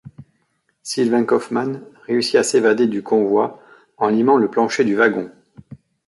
Sylvain 0.81 1.25
Kaufmann 1.25 1.85
réussit 2.07 2.33
à 2.37 2.41
s'évader 2.43 2.87
du 2.87 3.03
convoi 3.03 3.61
en 3.97 4.09
limant 4.09 4.37
le 4.37 4.49
plancher 4.49 4.83
du 4.83 4.95
wagon. 4.95 5.29